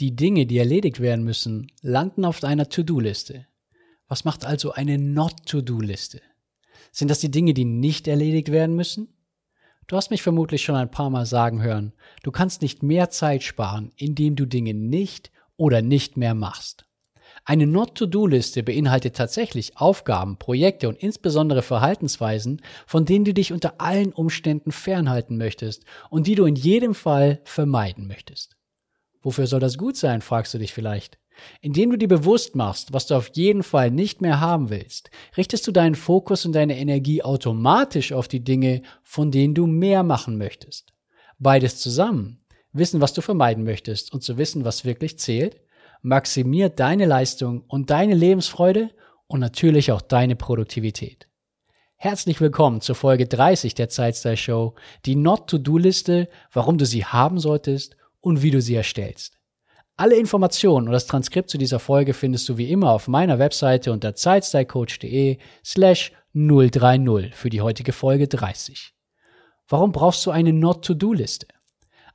[0.00, 3.46] Die Dinge, die erledigt werden müssen, landen auf einer To-Do-Liste.
[4.06, 6.20] Was macht also eine Not-To-Do-Liste?
[6.92, 9.08] Sind das die Dinge, die nicht erledigt werden müssen?
[9.88, 13.42] Du hast mich vermutlich schon ein paar Mal sagen hören, du kannst nicht mehr Zeit
[13.42, 16.84] sparen, indem du Dinge nicht oder nicht mehr machst.
[17.44, 24.12] Eine Not-to-Do-Liste beinhaltet tatsächlich Aufgaben, Projekte und insbesondere Verhaltensweisen, von denen du dich unter allen
[24.12, 28.57] Umständen fernhalten möchtest und die du in jedem Fall vermeiden möchtest.
[29.22, 31.18] Wofür soll das gut sein, fragst du dich vielleicht.
[31.60, 35.66] Indem du dir bewusst machst, was du auf jeden Fall nicht mehr haben willst, richtest
[35.66, 40.36] du deinen Fokus und deine Energie automatisch auf die Dinge, von denen du mehr machen
[40.36, 40.92] möchtest.
[41.38, 42.40] Beides zusammen,
[42.72, 45.60] wissen, was du vermeiden möchtest und zu wissen, was wirklich zählt,
[46.02, 48.90] maximiert deine Leistung und deine Lebensfreude
[49.26, 51.28] und natürlich auch deine Produktivität.
[51.96, 57.97] Herzlich willkommen zur Folge 30 der Zeitstyle Show, die Not-to-Do-Liste, warum du sie haben solltest
[58.20, 59.38] und wie du sie erstellst.
[59.96, 63.92] Alle Informationen und das Transkript zu dieser Folge findest du wie immer auf meiner Webseite
[63.92, 68.94] unter zeitstylecoach.de slash 030 für die heutige Folge 30.
[69.68, 71.48] Warum brauchst du eine Not-to-Do-Liste?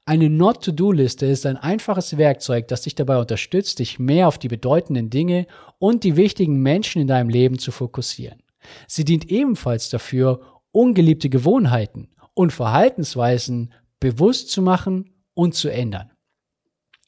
[0.05, 5.09] Eine Not-to-Do-Liste ist ein einfaches Werkzeug, das dich dabei unterstützt, dich mehr auf die bedeutenden
[5.09, 8.43] Dinge und die wichtigen Menschen in deinem Leben zu fokussieren.
[8.87, 16.11] Sie dient ebenfalls dafür, ungeliebte Gewohnheiten und Verhaltensweisen bewusst zu machen und zu ändern.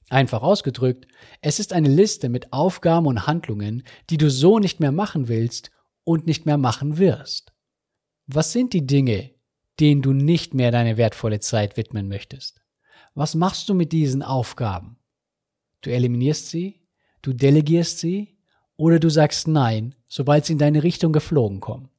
[0.10, 1.08] Einfach ausgedrückt,
[1.42, 5.72] es ist eine Liste mit Aufgaben und Handlungen, die du so nicht mehr machen willst
[6.04, 7.54] und nicht mehr machen wirst.
[8.28, 9.32] Was sind die Dinge,
[9.80, 12.62] denen du nicht mehr deine wertvolle Zeit widmen möchtest?
[13.16, 14.98] Was machst du mit diesen Aufgaben?
[15.82, 16.82] Du eliminierst sie,
[17.22, 18.38] du delegierst sie
[18.78, 21.90] oder du sagst Nein, sobald sie in deine Richtung geflogen kommen.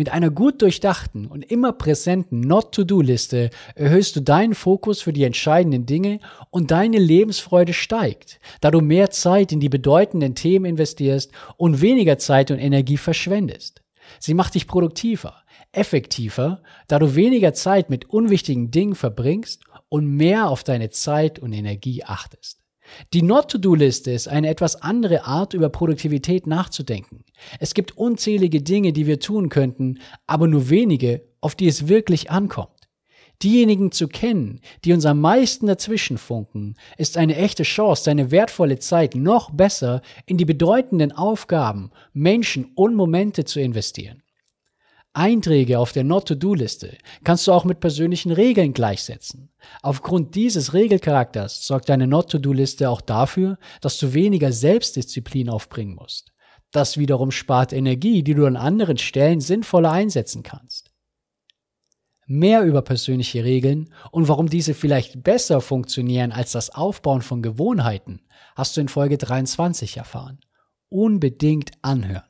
[0.00, 5.84] Mit einer gut durchdachten und immer präsenten Not-to-Do-Liste erhöhst du deinen Fokus für die entscheidenden
[5.84, 11.82] Dinge und deine Lebensfreude steigt, da du mehr Zeit in die bedeutenden Themen investierst und
[11.82, 13.82] weniger Zeit und Energie verschwendest.
[14.18, 20.48] Sie macht dich produktiver, effektiver, da du weniger Zeit mit unwichtigen Dingen verbringst und mehr
[20.48, 22.59] auf deine Zeit und Energie achtest.
[23.12, 27.24] Die Not-to-Do-Liste ist eine etwas andere Art, über Produktivität nachzudenken.
[27.58, 32.30] Es gibt unzählige Dinge, die wir tun könnten, aber nur wenige, auf die es wirklich
[32.30, 32.80] ankommt.
[33.42, 38.78] Diejenigen zu kennen, die uns am meisten dazwischen funken, ist eine echte Chance, deine wertvolle
[38.78, 44.22] Zeit noch besser in die bedeutenden Aufgaben, Menschen und Momente zu investieren.
[45.12, 49.50] Einträge auf der Not-to-Do-Liste kannst du auch mit persönlichen Regeln gleichsetzen.
[49.82, 56.32] Aufgrund dieses Regelcharakters sorgt deine Not-to-Do-Liste auch dafür, dass du weniger Selbstdisziplin aufbringen musst.
[56.70, 60.92] Das wiederum spart Energie, die du an anderen Stellen sinnvoller einsetzen kannst.
[62.26, 68.22] Mehr über persönliche Regeln und warum diese vielleicht besser funktionieren als das Aufbauen von Gewohnheiten
[68.54, 70.38] hast du in Folge 23 erfahren.
[70.88, 72.22] Unbedingt anhören.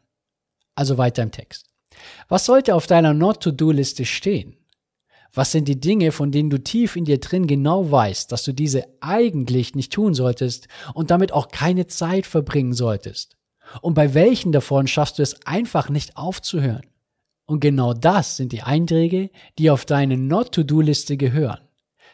[0.75, 1.70] Also weiter im Text.
[2.29, 4.57] Was sollte auf deiner Not-to-Do-Liste stehen?
[5.33, 8.53] Was sind die Dinge, von denen du tief in dir drin genau weißt, dass du
[8.53, 13.37] diese eigentlich nicht tun solltest und damit auch keine Zeit verbringen solltest?
[13.81, 16.87] Und bei welchen davon schaffst du es einfach nicht aufzuhören?
[17.47, 21.61] Und genau das sind die Einträge, die auf deine Not-to-Do-Liste gehören.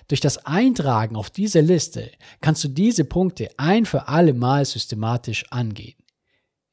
[0.08, 2.10] Durch das Eintragen auf diese Liste
[2.41, 5.97] kannst du diese Punkte ein für alle Mal systematisch angehen.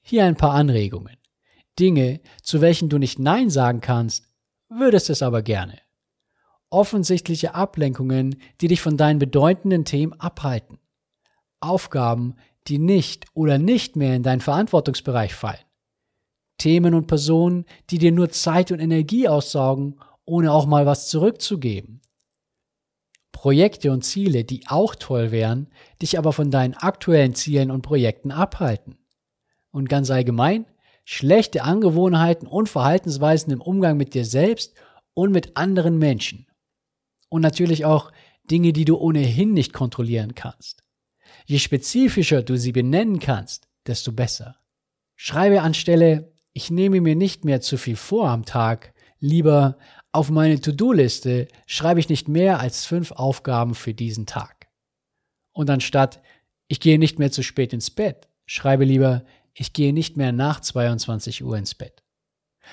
[0.02, 1.18] Hier ein paar Anregungen.
[1.80, 4.26] Dinge, zu welchen du nicht Nein sagen kannst,
[4.70, 5.80] würdest es aber gerne.
[6.70, 10.80] Offensichtliche Ablenkungen, die dich von deinen bedeutenden Themen abhalten.
[11.60, 12.36] Aufgaben,
[12.68, 15.64] die nicht oder nicht mehr in deinen Verantwortungsbereich fallen.
[16.58, 22.02] Themen und Personen, die dir nur Zeit und Energie aussaugen, ohne auch mal was zurückzugeben.
[23.32, 25.68] Projekte und Ziele, die auch toll wären,
[26.02, 28.98] dich aber von deinen aktuellen Zielen und Projekten abhalten.
[29.72, 30.66] Und ganz allgemein
[31.04, 34.74] schlechte Angewohnheiten und Verhaltensweisen im Umgang mit dir selbst
[35.14, 36.48] und mit anderen Menschen.
[37.30, 38.12] Und natürlich auch
[38.50, 40.84] Dinge, die du ohnehin nicht kontrollieren kannst.
[41.46, 44.58] Je spezifischer du sie benennen kannst, desto besser.
[45.16, 49.78] Schreibe anstelle, ich nehme mir nicht mehr zu viel vor am Tag, lieber
[50.12, 54.68] auf meine To-Do-Liste schreibe ich nicht mehr als fünf Aufgaben für diesen Tag.
[55.54, 56.22] Und anstatt,
[56.68, 60.60] ich gehe nicht mehr zu spät ins Bett, schreibe lieber, ich gehe nicht mehr nach
[60.60, 62.04] 22 Uhr ins Bett.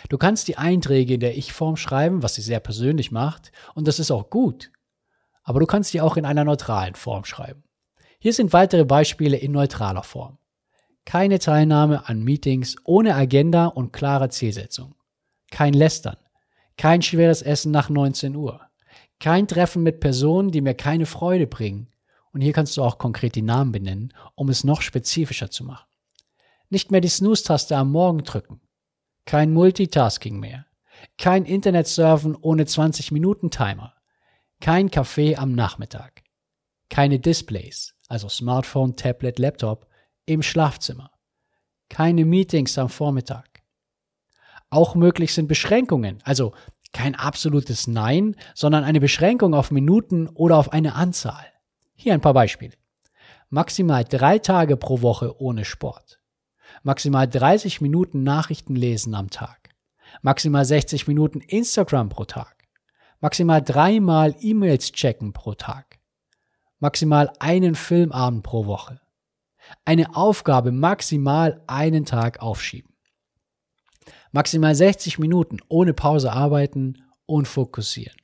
[0.09, 3.99] Du kannst die Einträge in der Ich-Form schreiben, was sie sehr persönlich macht, und das
[3.99, 4.71] ist auch gut.
[5.43, 7.65] Aber du kannst sie auch in einer neutralen Form schreiben.
[8.19, 10.39] Hier sind weitere Beispiele in neutraler Form.
[11.05, 14.95] Keine Teilnahme an Meetings ohne Agenda und klare Zielsetzung.
[15.51, 16.17] Kein Lästern.
[16.77, 18.61] Kein schweres Essen nach 19 Uhr.
[19.19, 21.89] Kein Treffen mit Personen, die mir keine Freude bringen.
[22.33, 25.90] Und hier kannst du auch konkret die Namen benennen, um es noch spezifischer zu machen.
[26.71, 28.61] Nicht mehr die Snooze-Taste am Morgen drücken.
[29.27, 30.67] Kein Multitasking mehr.
[31.19, 33.95] Kein Internetsurfen ohne 20-Minuten-Timer.
[34.61, 36.23] Kein Kaffee am Nachmittag.
[36.89, 39.89] Keine Displays, also Smartphone, Tablet, Laptop,
[40.27, 41.11] im Schlafzimmer.
[41.89, 43.63] Keine Meetings am Vormittag.
[44.71, 46.53] Auch möglich sind Beschränkungen, also
[46.93, 51.47] kein absolutes Nein, sondern eine Beschränkung auf Minuten oder auf eine Anzahl.
[51.95, 52.75] Hier ein paar Beispiele.
[53.49, 56.20] Maximal drei Tage pro Woche ohne Sport.
[56.83, 59.71] Maximal 30 Minuten Nachrichten lesen am Tag.
[60.23, 62.57] Maximal 60 Minuten Instagram pro Tag.
[63.21, 65.99] Maximal dreimal E-Mails checken pro Tag.
[66.79, 69.01] Maximal einen Filmabend pro Woche.
[69.85, 72.91] Eine Aufgabe maximal einen Tag aufschieben
[74.33, 78.17] maximal 60 Minuten ohne Pause arbeiten und fokussieren.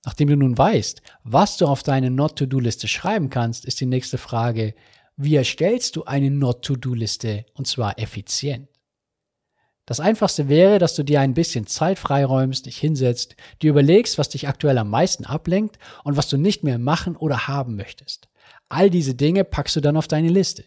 [0.04, 4.74] Nachdem du nun weißt, was du auf deine Not-to-Do-Liste schreiben kannst, ist die nächste Frage,
[5.16, 8.69] wie erstellst du eine Not-to-Do-Liste und zwar effizient?
[9.90, 14.28] Das einfachste wäre, dass du dir ein bisschen Zeit freiräumst, dich hinsetzt, dir überlegst, was
[14.28, 18.28] dich aktuell am meisten ablenkt und was du nicht mehr machen oder haben möchtest.
[18.68, 20.62] All diese Dinge packst du dann auf deine Liste.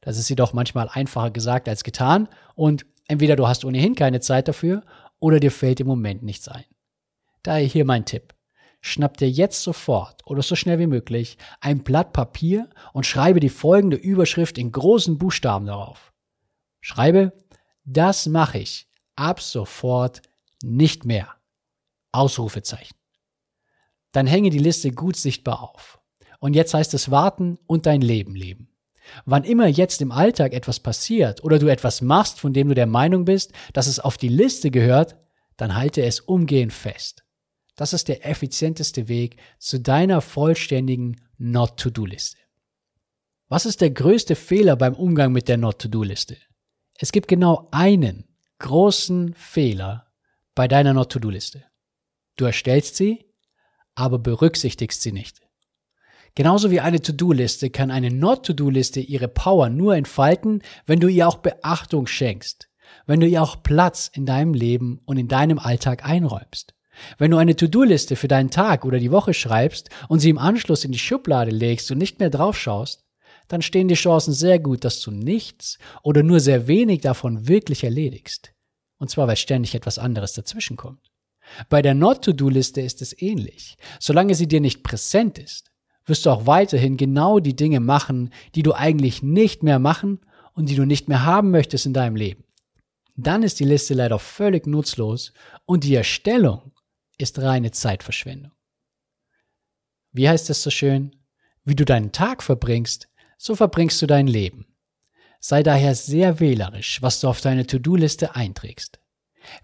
[0.00, 4.46] Das ist jedoch manchmal einfacher gesagt als getan und entweder du hast ohnehin keine Zeit
[4.46, 4.84] dafür
[5.18, 6.66] oder dir fällt im Moment nichts ein.
[7.42, 8.32] Daher hier mein Tipp
[8.80, 13.48] schnapp dir jetzt sofort oder so schnell wie möglich ein Blatt Papier und schreibe die
[13.48, 16.12] folgende Überschrift in großen Buchstaben darauf.
[16.80, 17.32] Schreibe,
[17.86, 20.20] das mache ich ab sofort
[20.62, 21.28] nicht mehr.
[22.12, 22.96] Ausrufezeichen.
[24.12, 26.00] Dann hänge die Liste gut sichtbar auf.
[26.40, 28.68] Und jetzt heißt es warten und dein Leben leben.
[29.24, 32.86] Wann immer jetzt im Alltag etwas passiert oder du etwas machst, von dem du der
[32.86, 35.16] Meinung bist, dass es auf die Liste gehört,
[35.56, 37.24] dann halte es umgehend fest.
[37.76, 42.38] Das ist der effizienteste Weg zu deiner vollständigen Not-to-Do-Liste.
[43.48, 46.36] Was ist der größte Fehler beim Umgang mit der Not-to-Do-Liste?
[46.98, 48.24] Es gibt genau einen
[48.58, 50.06] großen Fehler
[50.54, 51.64] bei deiner Not-to-Do-Liste.
[52.36, 53.26] Du erstellst sie,
[53.94, 55.40] aber berücksichtigst sie nicht.
[56.34, 61.38] Genauso wie eine To-Do-Liste kann eine Not-to-Do-Liste ihre Power nur entfalten, wenn du ihr auch
[61.38, 62.68] Beachtung schenkst,
[63.06, 66.74] wenn du ihr auch Platz in deinem Leben und in deinem Alltag einräumst.
[67.18, 70.84] Wenn du eine To-Do-Liste für deinen Tag oder die Woche schreibst und sie im Anschluss
[70.84, 73.05] in die Schublade legst und nicht mehr drauf schaust,
[73.48, 77.84] dann stehen die Chancen sehr gut, dass du nichts oder nur sehr wenig davon wirklich
[77.84, 78.52] erledigst.
[78.98, 81.10] Und zwar, weil ständig etwas anderes dazwischenkommt.
[81.68, 83.76] Bei der Not-to-Do-Liste ist es ähnlich.
[84.00, 85.70] Solange sie dir nicht präsent ist,
[86.06, 90.20] wirst du auch weiterhin genau die Dinge machen, die du eigentlich nicht mehr machen
[90.54, 92.44] und die du nicht mehr haben möchtest in deinem Leben.
[93.16, 95.32] Dann ist die Liste leider völlig nutzlos
[95.64, 96.72] und die Erstellung
[97.18, 98.52] ist reine Zeitverschwendung.
[100.12, 101.16] Wie heißt es so schön?
[101.64, 104.66] Wie du deinen Tag verbringst, so verbringst du dein Leben.
[105.40, 108.98] Sei daher sehr wählerisch, was du auf deine To-Do-Liste einträgst.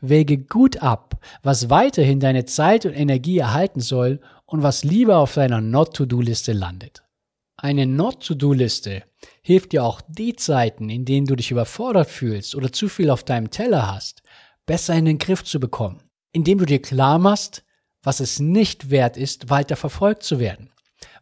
[0.00, 5.34] Wäge gut ab, was weiterhin deine Zeit und Energie erhalten soll und was lieber auf
[5.34, 7.02] deiner Not-To-Do-Liste landet.
[7.56, 9.02] Eine Not-To-Do-Liste
[9.42, 13.24] hilft dir auch die Zeiten, in denen du dich überfordert fühlst oder zu viel auf
[13.24, 14.22] deinem Teller hast,
[14.66, 16.02] besser in den Griff zu bekommen
[16.32, 17.64] indem du dir klar machst,
[18.02, 20.70] was es nicht wert ist, weiter verfolgt zu werden,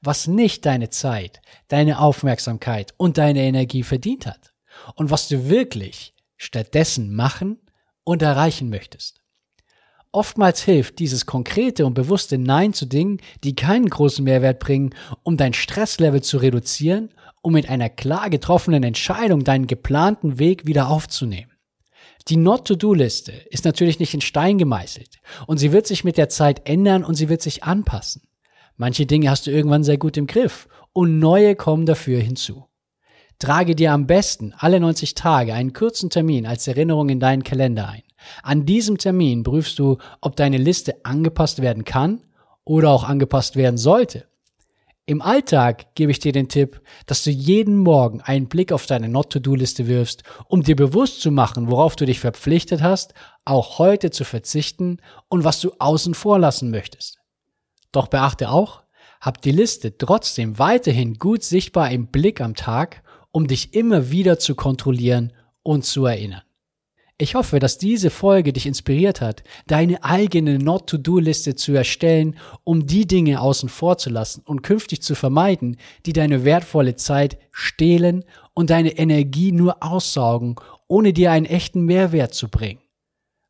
[0.01, 4.53] was nicht deine Zeit, deine Aufmerksamkeit und deine Energie verdient hat
[4.95, 7.59] und was du wirklich stattdessen machen
[8.05, 9.21] und erreichen möchtest.
[10.13, 15.37] Oftmals hilft dieses konkrete und bewusste Nein zu Dingen, die keinen großen Mehrwert bringen, um
[15.37, 17.11] dein Stresslevel zu reduzieren,
[17.43, 21.53] um mit einer klar getroffenen Entscheidung deinen geplanten Weg wieder aufzunehmen.
[22.29, 26.69] Die Not-to-Do-Liste ist natürlich nicht in Stein gemeißelt und sie wird sich mit der Zeit
[26.69, 28.23] ändern und sie wird sich anpassen.
[28.81, 32.65] Manche Dinge hast du irgendwann sehr gut im Griff und neue kommen dafür hinzu.
[33.39, 37.91] Trage dir am besten alle 90 Tage einen kurzen Termin als Erinnerung in deinen Kalender
[37.91, 38.05] ein.
[38.43, 42.23] An diesem Termin prüfst du, ob deine Liste angepasst werden kann
[42.65, 44.29] oder auch angepasst werden sollte.
[45.05, 49.11] Im Alltag gebe ich dir den Tipp, dass du jeden Morgen einen Blick auf deine
[49.11, 53.13] Not-to-Do-Liste wirfst, um dir bewusst zu machen, worauf du dich verpflichtet hast,
[53.45, 57.20] auch heute zu verzichten und was du außen vor lassen möchtest.
[57.93, 58.83] Doch beachte auch,
[59.21, 64.39] hab die Liste trotzdem weiterhin gut sichtbar im Blick am Tag, um dich immer wieder
[64.39, 65.33] zu kontrollieren
[65.63, 66.43] und zu erinnern.
[67.19, 73.07] Ich hoffe, dass diese Folge dich inspiriert hat, deine eigene Not-to-Do-Liste zu erstellen, um die
[73.07, 78.71] Dinge außen vor zu lassen und künftig zu vermeiden, die deine wertvolle Zeit stehlen und
[78.71, 80.57] deine Energie nur aussaugen,
[80.89, 82.81] ohne dir einen echten Mehrwert zu bringen.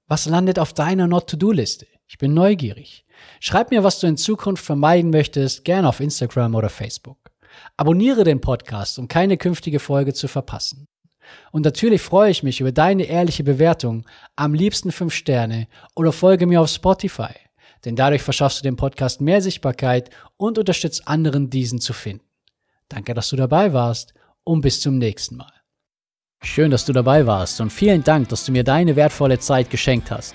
[0.08, 1.86] Was landet auf deiner Not-to-Do-Liste?
[2.10, 3.04] Ich bin neugierig.
[3.38, 7.30] Schreib mir, was du in Zukunft vermeiden möchtest, gerne auf Instagram oder Facebook.
[7.76, 10.88] Abonniere den Podcast, um keine künftige Folge zu verpassen.
[11.52, 16.48] Und natürlich freue ich mich über deine ehrliche Bewertung, am liebsten 5 Sterne oder folge
[16.48, 17.32] mir auf Spotify,
[17.84, 22.26] denn dadurch verschaffst du dem Podcast mehr Sichtbarkeit und unterstützt anderen, diesen zu finden.
[22.88, 25.52] Danke, dass du dabei warst und bis zum nächsten Mal.
[26.42, 30.10] Schön, dass du dabei warst und vielen Dank, dass du mir deine wertvolle Zeit geschenkt
[30.10, 30.34] hast.